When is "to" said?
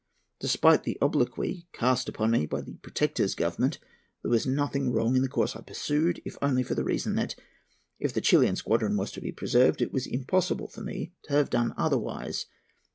9.11-9.21, 11.25-11.33